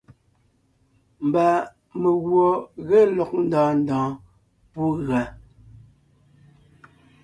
[1.25, 1.45] Mba
[2.01, 2.47] meguɔ
[2.87, 4.11] ge lɔg ndɔɔn ndɔɔn
[4.71, 5.21] pú gʉa.